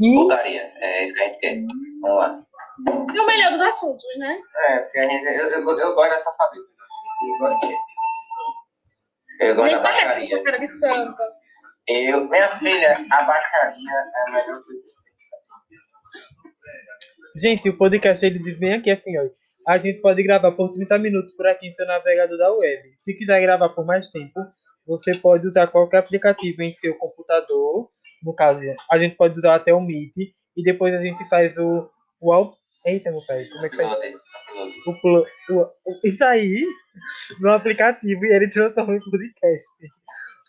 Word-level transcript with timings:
E 0.00 0.14
putaria. 0.16 0.72
É 0.76 1.04
isso 1.04 1.14
que 1.14 1.20
a 1.20 1.24
gente 1.26 1.38
quer. 1.38 1.60
Vamos 2.00 2.18
lá. 2.18 2.44
É 3.16 3.20
o 3.20 3.26
melhor 3.26 3.50
dos 3.52 3.60
assuntos, 3.60 4.04
né? 4.18 4.36
É, 4.68 4.78
porque 4.80 4.98
a 4.98 5.08
gente, 5.08 5.24
eu, 5.26 5.50
eu, 5.50 5.78
eu 5.78 5.94
gosto 5.94 6.10
dessa 6.10 6.30
safadeza. 6.30 6.70
né? 6.72 6.84
Eu 7.30 7.38
gosto 7.38 7.68
de... 7.68 7.74
Eu 9.40 9.54
gosto 9.54 9.72
Nem 9.72 9.82
parece 9.82 10.04
baixaria. 10.04 10.26
sua 10.26 10.44
cara 10.44 10.58
de 10.58 10.68
santa. 10.68 11.22
Eu, 11.86 12.28
minha 12.28 12.48
filha, 12.48 13.06
a 13.10 13.22
baixaria 13.22 13.90
é 13.90 14.28
a 14.28 14.32
melhor 14.32 14.60
coisa 14.62 14.82
que 14.82 14.94
Gente, 17.36 17.68
o 17.68 17.76
podcast 17.76 18.24
ele 18.24 18.38
diz 18.38 18.58
bem 18.58 18.74
aqui 18.74 18.90
assim, 18.90 19.18
ó. 19.18 19.28
A 19.66 19.76
gente 19.76 20.00
pode 20.00 20.22
gravar 20.22 20.52
por 20.52 20.70
30 20.70 20.98
minutos 20.98 21.34
por 21.34 21.46
aqui 21.46 21.66
em 21.66 21.70
seu 21.70 21.86
navegador 21.86 22.38
da 22.38 22.52
web. 22.52 22.92
Se 22.94 23.14
quiser 23.14 23.40
gravar 23.40 23.70
por 23.70 23.84
mais 23.84 24.08
tempo, 24.10 24.38
você 24.86 25.16
pode 25.16 25.46
usar 25.46 25.66
qualquer 25.66 25.98
aplicativo 25.98 26.62
em 26.62 26.72
seu 26.72 26.96
computador. 26.96 27.90
No 28.24 28.34
caso, 28.34 28.60
a 28.90 28.98
gente 28.98 29.16
pode 29.16 29.38
usar 29.38 29.54
até 29.56 29.72
o 29.74 29.80
Meet. 29.80 30.12
E 30.56 30.62
depois 30.62 30.94
a 30.94 31.02
gente 31.02 31.28
faz 31.28 31.58
o. 31.58 31.90
o 32.20 32.32
ao- 32.32 32.56
Eita, 32.86 33.10
meu 33.10 33.24
pai, 33.26 33.44
como 33.46 33.64
é 33.66 33.68
que 33.70 33.76
faz? 33.76 33.92
O, 34.86 35.00
plo- 35.00 35.26
o, 35.50 35.70
isso 36.04 36.24
aí 36.24 36.64
no 37.40 37.50
aplicativo 37.52 38.24
e 38.24 38.34
ele 38.36 38.48
transforma 38.50 38.94
em 38.96 39.00
podcast. 39.00 39.66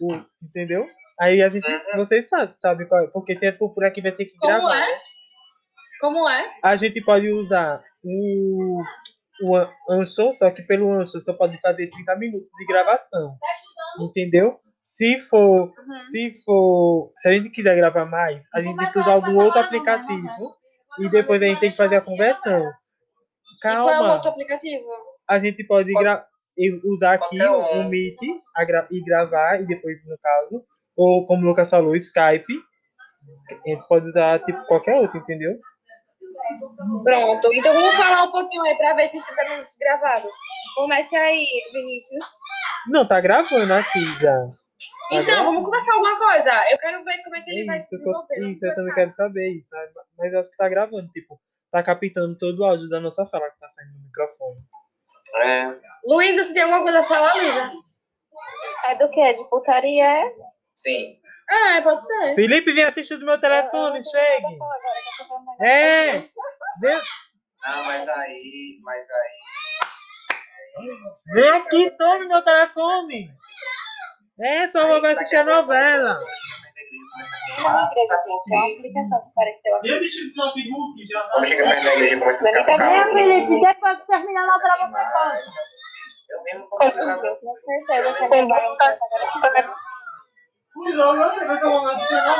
O- 0.01 0.21
entendeu? 0.45 0.85
Aí 1.19 1.41
a 1.41 1.49
gente. 1.49 1.65
Uhum. 1.69 1.79
Vocês 1.97 2.29
sabem 2.55 2.87
qual 2.87 3.03
é. 3.03 3.07
Porque 3.07 3.35
se 3.37 3.45
é 3.45 3.51
por, 3.51 3.73
por 3.73 3.85
aqui 3.85 4.01
vai 4.01 4.11
ter 4.11 4.25
que 4.25 4.35
Como 4.37 4.51
gravar. 4.53 4.75
é? 4.75 4.79
né? 4.81 4.99
Como 5.99 6.29
é? 6.29 6.51
a 6.61 6.75
gente 6.75 7.01
pode 7.01 7.29
usar 7.29 7.81
o, 8.03 8.81
o 9.47 9.55
An- 9.55 9.71
Anchor, 9.89 10.33
só 10.33 10.51
que 10.51 10.61
pelo 10.63 10.91
Anchor 10.91 11.21
só 11.21 11.33
pode 11.33 11.57
fazer 11.61 11.89
30 11.89 12.15
minutos 12.17 12.49
de 12.59 12.65
gravação. 12.65 13.37
Entendeu? 14.01 14.59
Se 14.97 15.19
for, 15.19 15.63
Uhum. 15.77 15.99
se 16.11 16.33
for, 16.45 17.11
se 17.15 17.27
a 17.27 17.33
gente 17.33 17.49
quiser 17.49 17.75
gravar 17.75 18.05
mais, 18.05 18.47
a 18.53 18.61
gente 18.61 18.77
tem 18.77 18.91
que 18.91 18.99
usar 18.99 19.11
algum 19.13 19.35
outro 19.43 19.59
aplicativo 19.59 20.27
e 20.99 21.09
depois 21.09 21.41
a 21.41 21.45
gente 21.47 21.59
tem 21.59 21.71
que 21.71 21.75
fazer 21.77 21.97
a 21.97 22.01
conversão. 22.01 22.61
E 22.61 23.61
qual 23.61 23.73
é 23.73 23.81
o 23.81 23.85
Calma, 23.99 24.13
outro 24.13 24.29
aplicativo? 24.29 24.85
a 25.27 25.39
gente 25.39 25.65
pode 25.65 25.91
gra- 25.93 26.25
usar 26.85 27.15
aqui 27.15 27.43
um. 27.45 27.81
o 27.81 27.89
Meet 27.89 28.17
a 28.55 28.63
gra- 28.63 28.87
e 28.89 29.03
gravar 29.03 29.61
e 29.61 29.65
depois 29.65 29.99
no 30.05 30.17
caso, 30.17 30.63
ou 30.95 31.25
como 31.25 31.43
o 31.43 31.49
Lucas 31.49 31.69
falou, 31.69 31.91
o 31.91 31.95
Skype. 31.97 32.53
A 33.65 33.69
gente 33.69 33.87
pode 33.89 34.07
usar 34.07 34.39
tipo 34.45 34.63
qualquer 34.67 34.95
outro, 34.95 35.17
entendeu? 35.17 35.57
Pronto. 37.03 37.53
Então 37.53 37.73
vamos 37.73 37.95
falar 37.97 38.23
um 38.23 38.31
pouquinho 38.31 38.63
aí 38.63 38.75
pra 38.77 38.93
ver 38.93 39.07
se 39.07 39.17
os 39.17 39.25
30 39.25 39.49
minutos 39.49 39.75
gravados. 39.79 40.33
Comece 40.75 41.15
aí, 41.15 41.45
Vinícius. 41.73 42.25
Não, 42.87 43.05
tá 43.07 43.19
gravando 43.19 43.73
aqui 43.73 43.99
já. 44.21 44.37
Tá 45.09 45.15
Então, 45.17 45.45
vamos 45.45 45.63
conversar 45.63 45.93
alguma 45.93 46.17
coisa. 46.17 46.51
Eu 46.71 46.77
quero 46.79 47.03
ver 47.03 47.23
como 47.23 47.35
é 47.35 47.41
que 47.41 47.51
ele 47.51 47.65
vai 47.65 47.79
se 47.79 47.85
Isso, 47.85 47.95
eu 47.95 47.99
tô- 48.13 48.25
desenvolver. 48.25 48.51
Isso, 48.51 48.65
eu 48.65 48.75
também 48.75 48.93
quero 48.95 49.11
saber 49.11 49.49
isso, 49.49 49.69
sabe? 49.69 49.91
Mas 50.17 50.33
eu 50.33 50.39
acho 50.39 50.49
que 50.51 50.57
tá 50.57 50.67
gravando, 50.69 51.07
tipo, 51.09 51.39
tá 51.71 51.83
captando 51.83 52.37
todo 52.37 52.59
o 52.59 52.65
áudio 52.65 52.89
da 52.89 52.99
nossa 52.99 53.25
fala 53.27 53.49
que 53.51 53.59
tá 53.59 53.69
saindo 53.69 53.93
no 53.93 53.99
microfone. 54.05 54.59
É, 55.43 55.79
Luísa, 56.07 56.43
você 56.43 56.53
tem 56.53 56.63
alguma 56.63 56.81
coisa 56.81 56.99
a 57.01 57.03
falar, 57.03 57.33
Luísa? 57.35 57.71
É 58.85 58.95
do 58.95 59.09
que? 59.11 59.33
De 59.33 59.49
putaria, 59.49 60.03
é? 60.05 60.33
sim. 60.75 61.19
Ah, 61.49 61.81
pode 61.83 62.03
ser. 62.05 62.33
Felipe, 62.35 62.73
vem 62.73 62.83
assistir 62.85 63.17
do 63.17 63.25
meu 63.25 63.39
telefone, 63.39 63.97
Eu- 63.99 64.03
eu- 64.03 64.03
chegue! 64.03 64.55
agora, 64.55 65.59
É! 65.61 66.11
Vem, 66.81 66.95
Não, 67.63 67.85
mas 67.85 68.07
aí, 68.09 68.79
mas 68.83 69.03
aí. 69.11 69.45
vem 71.33 71.49
aqui, 71.49 71.91
tome 71.97 72.27
meu 72.27 72.41
telefone! 72.43 73.29
É, 74.39 74.67
só 74.67 74.85
vou 74.87 75.05
assistir 75.05 75.37
a 75.37 75.43
novela! 75.45 76.19
Começa 76.19 77.35
a 77.35 77.39
Não 77.39 77.55
é 77.55 77.55
queimar, 77.55 77.73
uma 77.75 77.91
igreja, 77.91 78.07
sabe 78.07 78.23
por 78.25 78.43
gente, 78.43 78.51
é 78.51 78.57
uma 78.57 78.65
quê? 78.65 78.75
aplicação 78.75 79.21
que 79.21 79.29
apareceu 79.29 79.75
aqui. 79.75 79.87
Eu 79.87 79.95
assisti 79.95 80.21
do 80.29 80.35
notebook 80.35 81.05
já. 81.05 81.21
Quando 81.31 81.45
chega 81.45 81.63
perto 81.63 81.83
da 81.83 81.93
igreja 81.93 82.15
e 82.15 82.19
começa 82.19 82.39
a 82.39 82.51
Não 82.51 82.51
ficar 82.51 82.65
com 82.65 82.75
brincadeira, 82.75 83.03
calor. 83.03 83.13
Felipe, 83.13 83.59
depois 83.61 83.97
que 84.01 84.07
terminar 84.07 84.43
a 84.43 84.47
novela, 84.47 84.87
você 84.87 85.03
fala. 85.11 85.39
Eu 86.29 86.43
mesmo 86.43 86.67
consigo 86.69 86.97
Eu 86.97 87.05
certeza 87.05 87.39
começar 87.63 87.93
a 87.95 88.03
novela. 88.03 88.15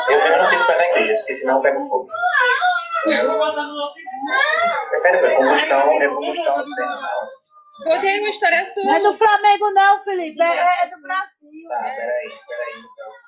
Eu 0.09 0.19
mesmo 0.19 0.37
não 0.37 0.49
quis 0.49 0.63
pegar 0.65 0.77
na 0.77 0.85
igreja, 0.85 1.13
porque 1.19 1.33
senão 1.33 1.55
eu 1.55 1.61
pego 1.61 1.81
fogo. 1.87 2.09
Eu 3.07 3.27
vou 3.27 3.37
botar 3.37 3.63
no 3.63 3.73
notebook. 3.73 4.05
É 4.91 4.97
sério, 4.97 5.21
velho, 5.21 5.35
combustão 5.37 6.01
é 6.01 6.07
combustão 6.09 6.55
terminal. 6.75 7.19
Conte 7.21 7.44
aí 7.83 8.19
uma 8.19 8.29
história 8.29 8.65
sua. 8.65 8.83
Não 8.85 8.93
é 8.93 8.99
do 9.01 9.13
Flamengo, 9.13 9.71
não, 9.71 10.03
Felipe. 10.03 10.41
É, 10.41 10.45
é 10.45 10.85
do 10.85 11.01
Brasil. 11.01 11.67
Tá, 11.67 11.79
peraí, 11.81 12.29
peraí, 12.47 12.79
então. 12.79 13.25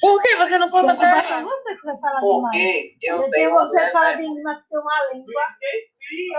Por 0.00 0.22
que 0.22 0.36
você 0.36 0.58
não 0.58 0.70
conta 0.70 0.94
pra 0.94 1.08
é 1.08 1.12
ela? 1.12 1.42
você 1.42 1.76
que 1.76 1.86
vai 1.86 1.98
falar 1.98 2.20
demais. 2.20 2.56
Porque 2.56 2.96
eu 3.02 3.30
tenho. 3.30 3.50
você 3.50 3.90
fala 3.90 4.16
né, 4.16 4.22
de 4.22 4.42
mas 4.42 4.58
tem 4.68 4.78
uma 4.78 5.12
língua. 5.12 5.42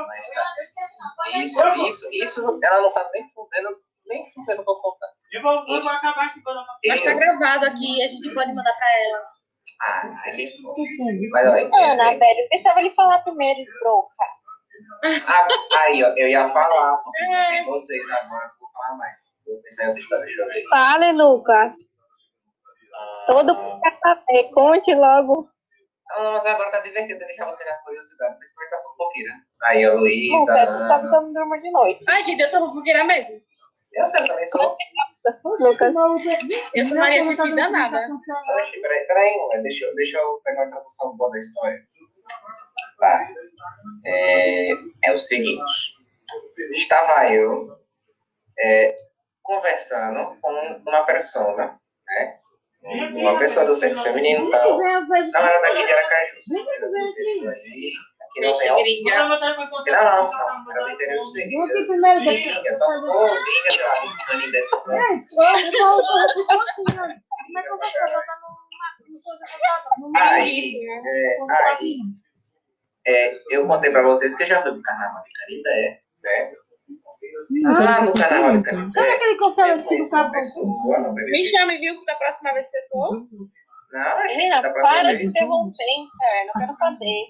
mas 0.06 0.28
tá. 0.34 1.40
Isso, 1.40 1.67
isso, 1.85 2.09
isso, 2.12 2.59
ela 2.63 2.81
não 2.81 2.90
sabe 2.90 3.12
nem 3.13 3.28
fudendo, 3.29 3.69
nem 4.06 4.23
fudendo 4.25 4.63
pra 4.63 4.73
contar. 4.73 5.07
Eu 5.31 5.41
vou, 5.41 5.66
eu 5.67 5.81
vou 5.81 5.91
acabar 5.91 6.28
aqui 6.28 6.41
quando 6.41 6.57
eu 6.57 6.63
Mas 6.88 7.03
tá 7.03 7.13
gravado 7.13 7.66
aqui, 7.66 8.03
a 8.03 8.07
gente 8.07 8.34
pode 8.34 8.53
mandar 8.53 8.75
pra 8.75 9.00
ela. 9.01 9.36
Ah, 9.81 10.22
aí 10.25 10.47
foda. 10.61 10.81
Mas 11.31 11.47
olha, 11.50 11.59
eu 11.61 11.75
Ana, 11.75 11.95
sei. 12.09 12.19
velho, 12.19 12.47
deixava 12.50 12.79
ele 12.79 12.94
falar 12.95 13.19
primeiro, 13.23 13.59
broca. 13.81 14.25
Ah, 15.28 15.47
aí, 15.83 16.03
ó, 16.03 16.07
eu 16.16 16.28
ia 16.29 16.47
falar, 16.50 16.97
porque 16.97 17.23
É. 17.23 17.63
vocês 17.66 18.09
agora 18.11 18.45
eu 18.45 18.51
vou 18.59 18.69
falar 18.72 18.97
mais. 18.97 19.19
Vou 19.45 19.61
pensar 19.61 19.85
em 19.85 19.88
outra 19.88 20.01
história, 20.01 20.25
deixa 20.25 20.41
eu 20.41 20.47
ver. 20.47 20.63
Fale, 20.69 21.11
Lucas. 21.13 21.73
Ah, 22.94 23.25
Todo 23.28 23.55
mundo 23.55 23.81
quer 23.81 23.97
saber. 24.00 24.50
Conte 24.51 24.94
logo. 24.95 25.50
Não, 26.17 26.31
mas 26.31 26.45
agora 26.45 26.72
tá 26.72 26.79
divertido 26.79 27.19
deixar 27.19 27.45
você 27.45 27.66
na 27.69 27.78
curiosidade, 27.84 28.38
principalmente 28.38 28.73
a 28.73 28.78
sua 28.78 28.91
fofoqueira. 28.91 29.31
Aí, 29.63 29.88
ó, 29.89 29.94
Luísa, 29.95 30.51
Lucas, 30.63 30.88
sabe 30.88 31.09
que 31.09 31.16
eu 31.16 31.22
não 31.22 31.34
durmo 31.34 31.61
de 31.61 31.72
noite. 31.72 32.05
Ai, 32.07 32.23
gente, 32.23 32.39
eu 32.41 32.47
sou 32.47 32.61
fofoqueira 32.69 33.03
mesmo. 33.03 33.41
Eu 33.94 34.05
sei, 34.05 34.22
eu 34.22 34.25
também 34.28 34.45
sou. 34.45 34.78
Lucas, 35.59 35.95
Eu 36.73 36.85
sou 36.85 36.97
Maria 36.97 37.23
Fifi 37.25 37.55
danada. 37.55 37.99
Peraí, 38.81 39.07
peraí, 39.07 39.38
mulher, 39.38 39.61
deixa, 39.61 39.85
eu- 39.85 39.95
deixa 39.95 40.17
eu 40.17 40.41
pegar 40.43 40.61
uma 40.63 40.69
tradução 40.69 41.15
boa 41.17 41.29
da 41.31 41.38
história. 41.38 41.79
Tá. 42.99 43.27
É, 44.05 44.71
é 45.05 45.11
o 45.13 45.17
seguinte. 45.17 45.97
Estava 46.71 47.31
eu 47.31 47.77
é, 48.59 48.95
conversando 49.43 50.35
com 50.41 50.81
uma 50.87 51.03
persona, 51.03 51.79
né? 52.07 52.37
Uma 53.13 53.37
pessoa 53.37 53.66
do 53.66 53.73
sexo 53.73 54.01
feminino 54.03 54.47
e 54.47 54.51
tal. 54.51 54.77
Não 54.77 55.39
era 55.41 55.61
daqui 55.61 55.85
de 55.85 55.91
Aracaju. 55.93 56.37
Aí, 57.49 57.91
não 58.41 58.49
Vixe, 58.49 58.63
tem 58.67 58.83
gringa. 58.83 59.17
Não, 59.19 59.29
não, 59.29 59.39
não. 59.39 59.87
Era 59.87 60.83
do 60.83 60.89
interior 60.91 61.17
do 61.19 61.31
Sergipe. 61.31 61.55
Vou 61.55 61.65
aqui 61.65 61.83
primeiro. 61.85 62.19
Gringa, 62.21 62.73
só 62.73 62.85
se 62.85 62.99
for 63.01 63.29
gringa, 63.29 63.71
sei 63.71 63.83
lá, 63.83 63.93
Ricane 64.01 64.51
dessa 64.51 64.79
Francisco. 64.79 65.35
Aí, 70.15 70.75
é, 71.05 71.37
aí, 71.51 71.97
é, 73.07 73.33
eu 73.55 73.65
contei 73.67 73.91
pra 73.91 74.03
vocês 74.03 74.35
que 74.35 74.43
eu 74.43 74.47
já 74.47 74.61
fui 74.61 74.73
pro 74.73 74.81
carnaval 74.81 75.23
de 75.23 75.31
Canindé, 75.31 76.01
né? 76.23 76.51
Lá 77.63 78.01
no 78.01 78.13
carnaval 78.13 78.51
de 78.57 78.63
Canindé, 78.63 78.91
Sabe 78.91 79.09
aquele 79.11 79.37
conselho 79.37 79.69
eu 79.69 79.75
assim 79.75 79.85
do 79.85 79.89
conheci 79.89 80.15
uma 80.15 80.23
cabo? 80.23 80.33
pessoa 80.33 80.99
no 80.99 81.13
primeiro 81.15 81.31
Me 81.31 81.45
chame, 81.45 81.77
viu? 81.79 82.05
Da 82.05 82.15
próxima 82.15 82.53
vez 82.53 82.65
que 82.65 82.71
você 82.71 82.87
for. 82.89 83.27
Não, 83.91 84.27
gente, 84.27 84.37
menina, 84.37 84.61
da 84.61 84.71
próxima 84.71 85.01
para 85.01 85.15
de 85.15 85.25
interromper, 85.25 85.83
inferno. 85.83 86.51
Eu 86.53 86.59
quero 86.59 86.77
saber. 86.77 87.27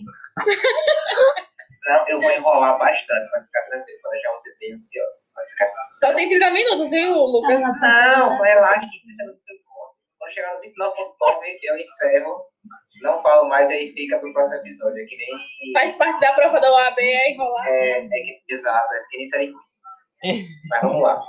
Não, 1.85 2.07
eu 2.09 2.19
vou 2.19 2.31
enrolar 2.31 2.77
bastante, 2.77 3.29
vai 3.31 3.41
ficar 3.41 3.61
tranquilo, 3.67 3.99
pra 4.01 4.11
deixar 4.11 4.31
você 4.31 4.57
bem 4.59 4.73
ansiosa. 4.73 5.23
Ficar... 5.51 5.71
Só 6.03 6.15
tem 6.15 6.27
30 6.27 6.51
minutos, 6.51 6.91
viu, 6.91 7.13
Lucas? 7.13 7.61
Não, 7.79 8.41
relaxa 8.41 8.89
que 8.89 8.99
fica 8.99 9.23
no 9.25 9.35
seu 9.35 9.55
conto. 9.55 9.95
Quando 10.17 10.31
chegar 10.31 10.49
nos 10.49 10.61
29.9, 10.61 11.59
eu 11.63 11.77
encerro, 11.77 12.45
não 13.01 13.21
falo 13.21 13.47
mais 13.47 13.69
e 13.69 13.73
aí 13.73 13.87
fica 13.87 14.19
pro 14.19 14.33
próximo 14.33 14.55
episódio. 14.55 15.01
É 15.01 15.05
que 15.05 15.15
nem. 15.15 15.73
Faz 15.73 15.93
parte 15.95 16.19
da 16.19 16.33
prova 16.33 16.59
da 16.59 16.71
OAB, 16.71 16.99
é 16.99 17.31
enrolar. 17.31 17.67
É, 17.67 17.99
é 17.99 18.09
que, 18.09 18.43
exato, 18.49 18.93
é 18.93 18.97
que 19.09 19.17
nem 19.17 19.25
série 19.25 19.51
ruim. 19.51 20.43
Mas 20.69 20.81
vamos 20.81 21.01
lá. 21.01 21.21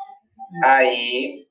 Aí, 0.64 1.44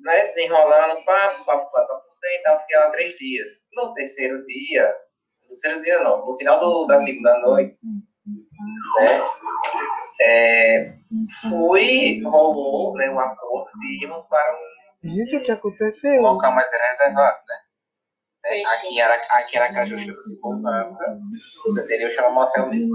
né, 0.00 0.24
desenrolando, 0.24 1.02
papo, 1.04 1.44
papo, 1.44 1.70
papo, 1.72 1.88
papo, 1.88 2.13
e 2.28 2.42
tal, 2.42 2.58
fiquei 2.58 2.78
lá 2.78 2.90
três 2.90 3.14
dias. 3.16 3.48
No 3.74 3.92
terceiro 3.94 4.44
dia, 4.44 4.94
no 5.42 5.48
terceiro 5.48 5.82
dia 5.82 6.02
não, 6.02 6.24
no 6.24 6.32
final 6.36 6.60
do, 6.60 6.86
da 6.86 6.98
segunda 6.98 7.38
noite, 7.40 7.76
né, 9.00 9.20
é, 10.20 10.94
fui, 11.48 12.22
rolou, 12.22 12.94
né, 12.94 13.10
um 13.10 13.20
acordo 13.20 13.70
de 13.80 14.04
irmos 14.04 14.22
para 14.28 14.54
um 14.54 14.74
Gente, 15.04 15.36
o 15.36 15.42
que 15.42 15.52
aconteceu? 15.52 16.22
local 16.22 16.52
mais 16.54 16.68
reservado, 16.70 17.38
né? 17.46 17.54
né, 18.44 18.50
Fechou. 18.50 18.72
Aqui 18.72 18.94
em 18.94 19.00
aqui 19.02 19.56
em 19.56 19.60
Aracaju, 19.60 19.98
se 19.98 20.40
pousava, 20.40 20.96
você 21.64 21.86
teria 21.86 22.06
o 22.06 22.10
chama 22.10 22.30
motel 22.30 22.68
mesmo. 22.68 22.94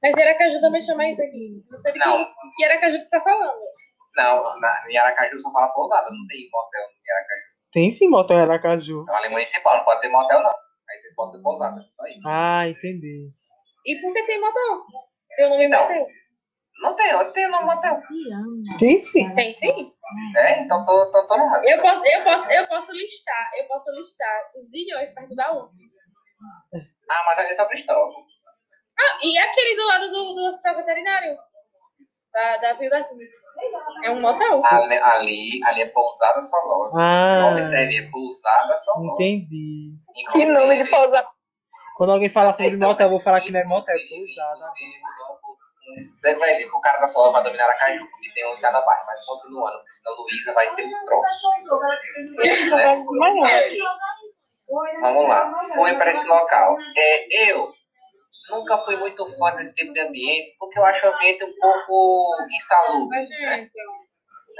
Mas 0.00 0.14
Aracaju 0.16 0.60
também 0.60 0.80
chama 0.80 1.08
isso 1.08 1.22
aqui. 1.22 1.64
Não 1.68 1.76
sei 1.76 1.92
de 1.92 1.98
Não. 1.98 2.22
que, 2.56 2.64
Aracaju 2.64 2.98
que 2.98 3.02
você 3.02 3.18
tá 3.18 3.24
falando. 3.24 3.58
Não, 4.16 4.60
na, 4.60 4.84
em 4.88 4.96
Aracaju 4.96 5.38
só 5.38 5.50
fala 5.50 5.72
pousada, 5.72 6.08
não 6.10 6.26
tem 6.28 6.48
motel 6.52 6.82
em 6.82 7.12
Aracaju. 7.12 7.47
Tem 7.72 7.90
sim 7.90 8.08
motel 8.08 8.38
Aracaju. 8.38 9.04
É 9.08 9.12
uma 9.12 9.20
lei 9.20 9.30
municipal, 9.30 9.76
não 9.76 9.84
pode 9.84 10.00
ter 10.00 10.08
motel, 10.08 10.42
não. 10.42 10.50
Aí 10.50 11.02
tem 11.02 11.14
pode 11.14 11.32
ter 11.32 11.42
pousada. 11.42 11.80
Só 11.96 12.06
isso. 12.06 12.22
Ah, 12.26 12.68
entendi. 12.68 13.30
E 13.84 14.00
por 14.00 14.12
que 14.12 14.26
tem 14.26 14.40
motel? 14.40 14.84
Tem 15.36 15.46
o 15.46 15.48
nome 15.50 15.68
Não. 15.68 15.80
motel? 15.82 16.06
Não 16.80 16.94
tem, 16.94 17.14
onde 17.14 17.32
tem 17.32 17.50
no 17.50 17.62
motel. 17.66 18.00
Tem 18.78 19.00
sim. 19.02 19.34
Tem 19.34 19.50
sim? 19.50 19.92
É, 20.36 20.62
então 20.62 20.84
tô, 20.84 21.10
tô, 21.10 21.26
tô 21.26 21.34
errado. 21.34 21.64
Eu 21.64 21.82
posso, 21.82 22.06
eu 22.06 22.24
posso, 22.24 22.52
eu 22.52 22.66
posso 22.68 22.92
listar, 22.92 23.50
eu 23.58 23.66
posso 23.66 23.90
listar 23.92 24.50
zilhões 24.70 25.12
perto 25.12 25.34
da 25.34 25.52
UFES. 25.52 25.92
Ah, 27.10 27.24
mas 27.26 27.38
ali 27.38 27.48
é 27.48 27.52
São 27.52 27.66
Cristóvão. 27.68 28.14
Ah, 28.98 29.18
e 29.22 29.38
aquele 29.38 29.76
do 29.76 29.86
lado 29.86 30.08
do, 30.08 30.34
do 30.34 30.44
hospital 30.46 30.76
veterinário? 30.76 31.36
Da, 32.32 32.56
da 32.58 32.72
Rio 32.74 32.90
das 32.90 33.08
É 34.04 34.10
um 34.10 34.18
motel. 34.20 34.62
Ali, 34.64 34.96
ali, 34.96 35.60
ali 35.64 35.82
é 35.82 35.86
pousada 35.88 36.40
só 36.40 36.56
loja. 36.64 36.94
Ah, 36.98 37.50
Observe, 37.52 37.96
é 37.96 38.10
pousada 38.10 38.76
só 38.76 38.92
loja. 38.98 39.12
entendi. 39.14 39.92
Que 40.32 40.46
nome 40.46 40.76
de 40.76 40.82
Inclusive- 40.82 40.90
pousa. 40.90 41.26
Quando 41.96 42.12
alguém 42.12 42.30
fala 42.30 42.52
sobre 42.52 42.76
Então, 42.76 42.88
motel, 42.90 43.06
eu 43.06 43.10
vou 43.10 43.20
falar 43.20 43.40
que 43.40 43.50
não 43.50 43.58
é 43.60 43.64
motel, 43.64 43.94
é 43.96 43.98
pousada. 43.98 44.64
Velho, 46.22 46.68
o 46.76 46.80
cara 46.80 46.98
da 47.00 47.08
sua 47.08 47.30
vai 47.30 47.42
dominar 47.42 47.64
Aracaju, 47.64 48.06
porque 48.10 48.30
tem 48.34 48.46
um 48.46 48.54
em 48.54 48.60
cada 48.60 48.80
bairro, 48.82 49.06
mas 49.06 49.24
continuando, 49.24 49.78
porque 49.78 49.92
senão 49.92 50.16
Luísa 50.16 50.52
vai 50.52 50.74
ter 50.76 50.84
um 50.84 51.04
troço. 51.04 51.48
Vamos 55.00 55.28
lá. 55.28 55.56
Fui 55.74 55.94
para 55.94 56.10
esse 56.10 56.28
local. 56.28 56.76
É, 56.96 57.50
eu 57.50 57.72
nunca 58.50 58.76
fui 58.78 58.96
muito 58.96 59.24
fã 59.38 59.54
desse 59.56 59.74
tipo 59.74 59.92
de 59.92 60.00
ambiente, 60.00 60.52
porque 60.58 60.78
eu 60.78 60.84
acho 60.84 61.06
o 61.06 61.14
ambiente 61.14 61.44
um 61.44 61.54
pouco 61.60 62.36
insalubre. 62.50 63.24
Gente, 63.24 63.72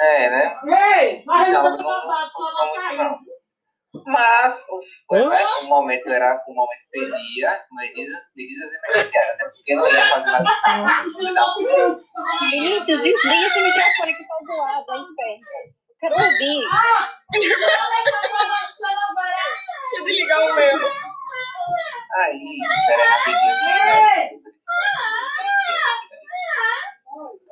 É, 0.01 0.31
né? 0.31 0.61
Ei, 1.01 1.23
mas 1.27 1.49
eu 1.49 1.55
Insalubre 1.61 1.83
tô 1.83 1.91
não, 1.91 2.07
não, 2.07 2.29
não, 2.97 3.11
muito. 3.11 3.39
Mas 4.07 4.65
o, 5.11 5.17
né, 5.29 5.39
o 5.63 5.65
momento 5.65 6.09
era 6.09 6.41
o 6.47 6.55
momento 6.55 6.87
pedia 6.91 7.65
medidas, 7.73 8.19
medidas 8.37 8.71
emergenciais, 8.75 9.31
até 9.31 9.45
porque 9.45 9.75
não 9.75 9.89
ia 9.91 10.09
fazer 10.11 10.31
nada. 10.31 10.45
Vinícius, 12.51 12.87
desliga 12.87 13.47
esse 13.47 13.61
microfone 13.63 14.15
que 14.15 14.29
tá 14.29 14.35
do 14.43 14.57
lado, 14.57 14.85
aí 14.93 15.05
perto. 15.17 15.79
Quero 16.01 16.15
ouvir. 16.15 16.63
Deixa 17.33 17.55
eu 19.99 20.05
desligar 20.05 20.41
o 20.41 20.55
meu. 20.55 20.79
Aí, 22.17 22.59
peraí, 22.87 23.09
rapidinho. 23.09 23.55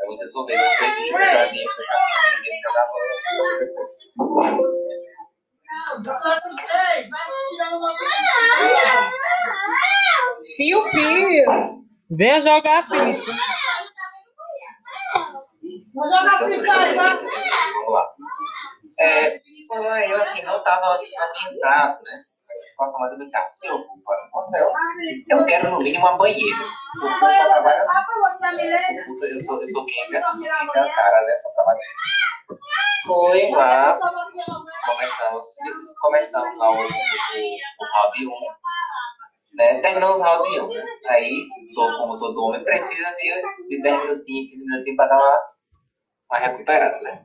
Aí 0.00 0.06
vocês 0.06 0.32
vão 0.32 0.46
ver, 0.46 0.54
eu 0.54 0.70
fui 0.70 0.88
de 0.94 1.08
jogadinho, 1.08 1.68
eu 1.68 1.84
já 1.84 1.96
ninguém 2.36 2.60
jogar 2.60 2.86
bola. 2.86 3.04
Uma 6.00 6.36
Fio, 10.56 10.82
fio. 10.90 11.84
Venha 12.10 12.40
jogar, 12.42 12.86
Felipe. 12.86 13.24
Vou 15.94 16.04
jogar 16.04 16.38
Free 16.38 16.58
Fire, 16.58 16.94
tá? 16.94 17.16
Vamos 17.16 17.92
lá. 17.92 18.14
É, 19.00 19.36
eu 20.10 20.16
assim, 20.20 20.42
não 20.42 20.58
estava 20.58 20.96
ambientado, 20.96 22.02
né? 22.02 22.24
Essa 22.56 22.70
situação, 22.70 23.00
mas 23.00 23.12
eu 23.12 23.18
disse, 23.18 23.36
ah, 23.36 23.46
se 23.46 23.68
eu 23.68 23.78
for 23.78 23.98
para 24.02 24.30
um 24.32 24.38
hotel, 24.38 24.72
eu 25.28 25.44
quero 25.44 25.70
no 25.70 25.78
mínimo 25.80 26.06
uma 26.06 26.16
banheira. 26.16 26.64
Porque 26.98 27.24
eu 27.24 27.28
só 27.28 27.48
trabalho 27.50 27.82
assim. 27.82 27.98
Eu 28.64 28.80
sou, 28.80 29.04
puta, 29.04 29.26
eu 29.26 29.40
sou, 29.40 29.60
eu 29.60 29.66
sou 29.66 29.86
quem, 29.86 30.14
eu 30.14 30.32
sou 30.32 30.42
quem 30.42 30.70
que 30.70 30.78
é 30.78 30.94
cara, 30.94 31.26
né? 31.26 31.36
Só 31.36 31.52
trabalho 31.52 31.78
assim. 31.78 32.56
Foi 33.06 33.50
lá, 33.50 33.98
começamos, 34.86 35.46
começamos 36.00 36.58
lá 36.58 36.70
o, 36.70 36.74
o, 36.74 36.78
o 36.78 37.92
round 37.94 38.26
1. 38.26 38.30
Né? 39.54 39.80
Terminamos 39.80 40.18
o 40.18 40.22
round 40.22 40.60
1. 40.60 40.68
Né? 40.68 40.84
Aí, 41.08 41.46
todo, 41.74 41.98
como 41.98 42.18
todo 42.18 42.42
homem, 42.42 42.64
precisa 42.64 43.14
de, 43.16 43.68
de 43.68 43.82
10 43.82 43.98
minutinhos, 43.98 44.50
15 44.50 44.66
minutinhos 44.70 44.96
para 44.96 45.08
dar 45.08 45.18
uma, 45.18 45.40
uma 46.30 46.38
recuperada, 46.38 47.00
né? 47.02 47.22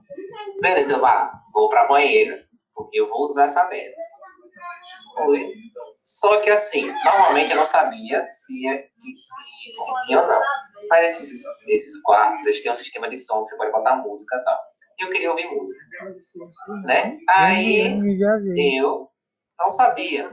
Beleza, 0.61 0.97
eu 0.97 1.05
ah, 1.05 1.31
vou 1.53 1.69
pra 1.69 1.87
banheira, 1.87 2.45
porque 2.73 2.99
eu 2.99 3.07
vou 3.07 3.21
usar 3.21 3.45
essa 3.45 3.67
merda. 3.69 4.00
Foi. 5.15 5.53
Só 6.03 6.39
que 6.39 6.49
assim, 6.49 6.91
normalmente 7.05 7.51
eu 7.51 7.57
não 7.57 7.65
sabia 7.65 8.27
se, 8.29 8.53
que- 8.61 9.15
se, 9.15 9.73
se 9.73 10.07
tinha 10.07 10.21
ou 10.21 10.27
não. 10.27 10.41
Mas 10.89 11.05
esses, 11.07 11.67
esses 11.69 12.01
quartos, 12.01 12.45
eles 12.45 12.61
têm 12.61 12.71
um 12.71 12.75
sistema 12.75 13.07
de 13.09 13.17
som, 13.19 13.39
você 13.45 13.55
pode 13.55 13.71
botar 13.71 13.97
música 13.97 14.35
e 14.35 14.43
tal. 14.43 14.59
Eu 14.99 15.09
queria 15.09 15.29
ouvir 15.29 15.47
música. 15.55 15.79
Né? 16.85 17.17
Aí 17.29 17.99
eu 18.79 19.07
não 19.59 19.69
sabia. 19.69 20.29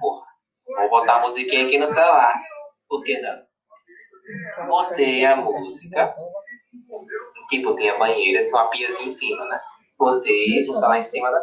Porra, 0.00 0.26
vou 0.66 0.88
botar 0.90 1.16
a 1.16 1.20
musiquinha 1.20 1.66
aqui 1.66 1.78
no 1.78 1.86
celular. 1.86 2.34
Por 2.88 3.02
que 3.04 3.18
não? 3.20 4.66
Botei 4.66 5.24
a 5.24 5.36
música. 5.36 6.14
Tipo, 7.48 7.74
tem 7.74 7.90
a 7.90 7.98
banheira, 7.98 8.44
tem 8.44 8.54
uma 8.54 8.68
piazinha 8.70 9.06
em 9.06 9.08
cima, 9.08 9.44
né? 9.46 9.60
Botei 9.98 10.66
o 10.68 10.72
celular 10.72 10.98
em 10.98 11.02
cima 11.02 11.30
da. 11.30 11.40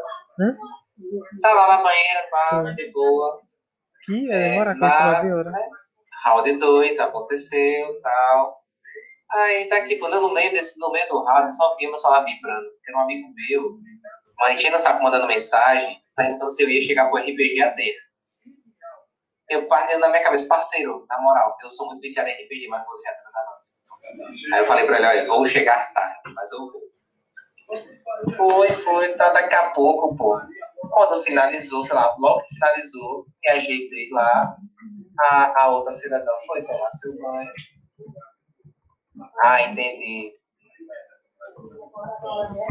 Tá 1.41 1.53
lá 1.53 1.77
na 1.77 1.83
banheira, 1.83 2.27
pá, 2.29 2.63
de 2.75 2.91
boa. 2.91 3.41
Que 4.05 4.31
É, 4.31 4.57
com 4.77 4.85
essa 4.85 5.11
9 5.13 5.33
horas. 5.33 5.51
né? 5.53 5.69
Round 6.25 6.53
2, 6.59 6.99
aconteceu 6.99 8.01
tal. 8.01 8.63
Aí 9.31 9.67
tá 9.67 9.83
tipo, 9.85 10.07
no 10.07 10.31
meio, 10.33 10.51
desse, 10.51 10.79
no 10.79 10.91
meio 10.91 11.07
do 11.09 11.23
round, 11.23 11.55
só 11.55 11.75
vi 11.75 11.87
meu 11.87 11.97
celular 11.97 12.23
vibrando. 12.23 12.69
Porque 12.71 12.89
era 12.91 12.97
um 12.99 13.01
amigo 13.01 13.27
meu, 13.33 13.77
mas 14.37 14.53
enchendo 14.55 14.75
o 14.75 14.79
saco 14.79 15.01
mandando 15.03 15.25
mensagem, 15.27 16.01
perguntando 16.15 16.51
se 16.51 16.63
eu 16.63 16.69
ia 16.69 16.81
chegar 16.81 17.09
pro 17.09 17.17
RPG 17.19 17.61
a 17.61 17.73
tempo. 17.73 17.97
Eu, 19.49 19.67
par- 19.67 19.91
eu 19.91 19.99
na 19.99 20.09
minha 20.09 20.23
cabeça, 20.23 20.47
parceiro, 20.47 21.05
na 21.09 21.21
moral, 21.21 21.55
eu 21.63 21.69
sou 21.69 21.87
muito 21.87 22.01
viciado 22.01 22.29
em 22.29 22.33
RPG, 22.33 22.67
mas 22.69 22.85
vou 22.85 22.95
deixar 22.95 23.11
atrasar 23.11 23.43
antes. 23.53 23.83
Aí 24.53 24.59
eu 24.61 24.65
falei 24.65 24.85
pra 24.85 24.97
ele, 24.97 25.07
olha, 25.07 25.27
vou 25.27 25.45
chegar 25.45 25.91
tarde, 25.93 26.19
mas 26.33 26.51
eu 26.51 26.59
vou. 26.59 26.83
Foi, 28.35 28.67
foi, 28.71 29.15
tá 29.15 29.29
daqui 29.29 29.53
a 29.55 29.71
pouco, 29.71 30.15
pô. 30.15 30.39
Quando 30.93 31.23
finalizou, 31.23 31.83
sei 31.83 31.95
lá, 31.95 32.13
logo 32.19 32.43
que 32.45 32.55
finalizou, 32.55 33.25
me 33.43 33.51
ajeitei 33.51 34.09
lá. 34.11 34.55
A, 35.25 35.63
a 35.63 35.67
outra 35.69 35.91
cidadã 35.91 36.31
foi 36.45 36.63
tomar 36.63 36.91
seu 36.91 37.15
banho. 37.17 37.51
Ah, 39.43 39.61
entendi. 39.63 40.33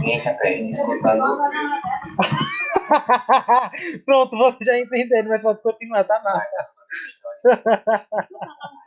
Gente, 0.05 0.29
a 0.29 0.35
peste 0.35 0.71
escutando. 0.71 1.25
Pronto, 4.05 4.37
você 4.37 4.65
já 4.65 4.79
entendeu, 4.79 5.25
mas 5.25 5.43
pode 5.43 5.63
continuar, 5.63 6.05
tá 6.05 6.17
Ai, 6.17 6.23
massa. 6.23 6.51
tá 6.51 6.61
escutando 6.63 6.93
essa 6.93 7.06
história. 7.06 7.41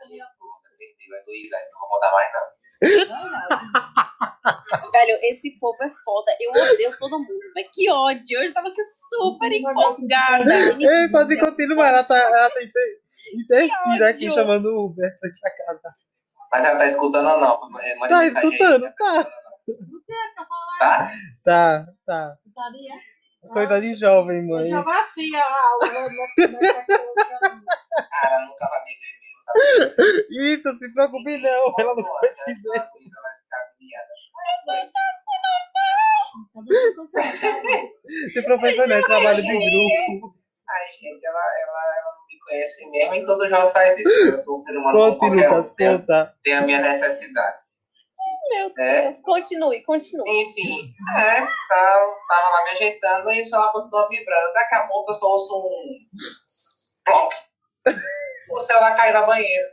Aí, 0.02 0.18
foda, 0.38 0.68
perdeu. 0.78 1.14
É 1.14 1.24
Luísa, 1.26 1.56
não 1.72 1.80
vou 1.80 1.88
botar 1.90 2.12
mais 2.12 2.32
não. 2.32 2.46
Velho, 4.92 5.18
esse 5.22 5.58
povo 5.58 5.76
é 5.82 5.88
foda. 6.04 6.32
Eu 6.40 6.50
odeio 6.50 6.96
todo 6.98 7.18
mundo. 7.18 7.28
Mas 7.54 7.66
que 7.72 7.90
ódio. 7.90 8.42
Eu 8.42 8.52
tava 8.54 8.68
aqui 8.68 8.82
super 8.84 9.50
empolgada. 9.52 10.54
Ei, 10.54 11.08
você 11.08 11.34
é 11.34 11.40
continuar, 11.40 11.88
ela 11.88 12.04
tá, 12.04 12.16
ela 12.18 12.50
tá 12.50 12.62
inte- 12.62 13.00
intestira 13.34 14.10
aqui 14.10 14.32
chamando 14.32 14.66
o 14.66 14.86
Uber 14.86 15.18
pra 15.20 15.30
pra 15.40 15.50
casa. 15.66 15.92
Mas 16.52 16.64
ela 16.64 16.78
tá 16.78 16.86
escutando 16.86 17.28
ou 17.28 17.40
não? 17.40 17.56
Manda 17.70 18.08
Tá 18.08 18.18
mensagem 18.18 18.48
aí. 18.48 18.54
escutando, 18.54 18.84
Ela 18.84 18.92
tá. 18.94 19.30
escutando 19.68 19.92
ou 20.38 20.46
não? 20.46 20.78
Tá? 20.78 21.12
Tá, 21.44 21.86
tá. 22.06 22.36
Coisa 23.52 23.80
de 23.80 23.94
jovem, 23.94 24.46
mãe. 24.46 24.64
Geografia, 24.64 25.38
a 25.40 25.68
aula. 25.70 25.86
né? 25.86 26.08
Cara, 28.10 28.40
nunca 28.44 28.68
vai 28.68 28.80
me 28.84 28.92
ver. 29.00 29.15
Tá. 29.15 29.15
Isso, 30.30 30.72
se 30.74 30.92
preocupe 30.92 31.38
não, 31.40 31.72
ela 31.78 31.94
não 31.94 32.02
vai 32.02 32.28
Essa 32.30 32.44
dizer. 32.46 32.68
Luísa 32.68 33.16
vai 33.22 33.32
ficar 33.38 33.58
agoniada. 33.62 34.12
Se 38.32 38.42
professor 38.42 38.88
não 38.88 38.96
é 38.96 39.02
trabalho 39.02 39.42
de 39.42 39.48
grupo. 39.48 40.34
Ai, 40.68 40.90
gente, 40.90 41.24
ela, 41.24 41.38
ela, 41.38 41.98
ela 41.98 42.12
não 42.16 42.26
me 42.26 42.38
conhece 42.44 42.90
mesmo 42.90 43.14
e 43.14 43.24
todo 43.24 43.48
jovem 43.48 43.72
faz 43.72 43.98
isso. 43.98 44.08
Eu 44.08 44.38
sou 44.38 44.54
um 44.54 44.56
ser 44.56 44.76
humano 44.76 44.98
como 44.98 45.10
Conte, 45.12 45.18
qualquer 45.18 45.48
Lucas, 45.50 45.70
um. 45.70 45.74
Tenho, 45.76 45.98
conta. 46.00 46.34
tenho 46.42 46.58
as 46.58 46.64
minhas 46.66 46.82
necessidades. 46.82 47.86
Meu 48.50 48.72
É, 48.78 49.02
Deus. 49.02 49.20
Continue, 49.22 49.82
continue. 49.84 50.42
enfim, 50.42 50.92
é, 51.16 51.40
tá, 51.40 52.16
tava 52.28 52.48
lá 52.50 52.64
me 52.64 52.70
ajeitando 52.70 53.30
e 53.32 53.42
o 53.42 53.44
celular 53.46 53.72
continuou 53.72 54.08
vibrando. 54.08 54.52
Daqui 54.52 54.74
a 54.74 54.86
pouco 54.88 55.10
eu 55.10 55.14
só 55.14 55.26
ouço 55.28 55.66
um 55.68 55.98
ploc. 57.04 57.32
O 58.56 58.58
celular 58.58 58.96
caiu 58.96 59.12
na 59.12 59.26
banheira. 59.26 59.68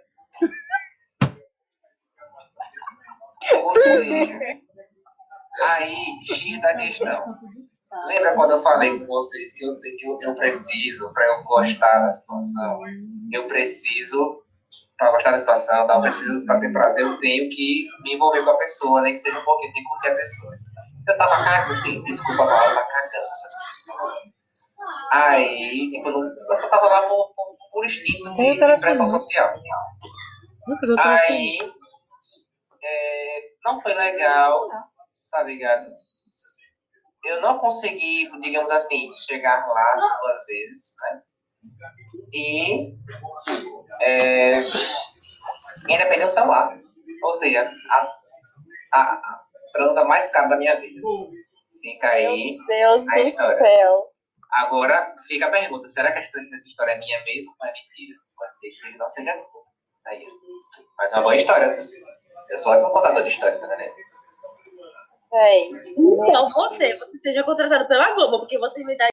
Ou 3.64 3.76
seja, 3.78 4.40
aí, 5.62 5.96
X 6.26 6.62
da 6.62 6.76
questão. 6.76 7.40
Lembra 8.08 8.36
quando 8.36 8.52
eu 8.52 8.60
falei 8.60 9.00
com 9.00 9.06
vocês 9.06 9.54
que 9.54 9.64
eu, 9.64 9.72
eu, 9.72 10.20
eu 10.22 10.36
preciso, 10.36 11.14
para 11.14 11.26
eu 11.28 11.44
gostar 11.44 12.00
da 12.00 12.10
situação, 12.10 12.82
eu 13.32 13.48
preciso, 13.48 14.44
para 14.98 15.12
gostar 15.12 15.32
da 15.32 15.38
situação, 15.38 15.88
eu 15.88 16.02
preciso, 16.02 16.46
para 16.46 16.60
ter 16.60 16.74
prazer, 16.74 17.06
eu 17.06 17.18
tenho 17.20 17.50
que 17.50 17.88
me 18.04 18.16
envolver 18.16 18.44
com 18.44 18.50
a 18.50 18.58
pessoa, 18.58 19.02
nem 19.02 19.14
que 19.14 19.20
seja 19.20 19.40
um 19.40 19.46
pouquinho, 19.46 19.72
tenho 19.72 19.86
que 19.86 19.90
curtir 19.92 20.10
a 20.10 20.16
pessoa. 20.16 20.54
Eu 21.08 21.18
tava 21.18 21.44
cagando, 21.46 21.74
assim, 21.74 22.04
desculpa 22.04 22.44
a 22.44 22.48
palavra, 22.48 22.84
cagando. 22.84 23.28
Aí, 25.14 25.88
tipo, 25.90 26.10
eu, 26.10 26.56
só 26.56 26.68
tava 26.70 26.88
lá 26.88 27.04
por, 27.04 27.34
por, 27.36 27.58
por 27.72 27.86
instinto 27.86 28.34
de, 28.34 28.60
de 28.60 28.78
pressão 28.80 29.06
social. 29.06 29.54
Aí, 30.98 31.60
é, 32.84 33.40
não 33.64 33.80
foi 33.80 33.94
legal, 33.94 34.68
tá 35.30 35.44
ligado? 35.44 35.86
Eu 37.26 37.42
não 37.42 37.60
consegui, 37.60 38.28
digamos 38.40 38.72
assim, 38.72 39.14
chegar 39.14 39.66
lá 39.68 39.94
as 39.94 40.20
duas 40.20 40.46
vezes, 40.48 40.96
né? 41.00 41.22
E 42.34 42.96
é, 44.02 44.56
ainda 45.90 46.08
perdi 46.08 46.26
o 46.26 46.30
celular. 46.30 46.76
Ou 47.24 47.34
seja, 47.34 47.72
a, 47.92 47.98
a, 48.94 49.02
a 49.14 49.44
transa 49.72 50.06
mais 50.06 50.32
cara 50.32 50.48
da 50.48 50.58
minha 50.58 50.76
vida. 50.76 51.00
Fica 51.82 52.08
aí. 52.08 52.58
Deus 52.68 53.08
A 53.10 53.14
do 53.16 53.20
história. 53.22 53.58
céu. 53.60 54.13
Agora 54.54 55.16
fica 55.28 55.48
a 55.48 55.52
pergunta: 55.52 55.88
será 55.88 56.12
que 56.12 56.20
essa, 56.20 56.40
história 56.40 56.92
é 56.92 57.00
minha 57.00 57.24
mesmo 57.24 57.54
ou 57.60 57.68
é 57.68 57.74
mentira? 57.74 58.20
Pode 58.38 58.58
ser 58.58 58.70
que 58.70 58.76
seja, 58.76 58.98
não 58.98 59.10
seja 59.10 59.34
minha. 59.34 59.46
Aí, 60.06 60.28
mas 60.98 61.12
é 61.12 61.16
uma 61.16 61.24
boa 61.24 61.36
história. 61.36 61.76
Eu 62.50 62.58
sou 62.58 62.74
ótimo 62.74 62.92
contador 62.92 63.24
de 63.24 63.30
história, 63.30 63.58
tá 63.58 63.66
entendendo? 63.66 63.96
Véi. 65.32 65.72
Então, 65.98 66.48
você, 66.50 66.96
você 66.98 67.18
seja 67.18 67.44
contratado 67.44 67.88
pela 67.88 68.14
Globo, 68.14 68.40
porque 68.40 68.60
você 68.60 68.84
me 68.84 68.96
dá 68.96 69.02